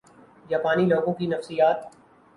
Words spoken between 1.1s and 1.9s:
کی نفسیات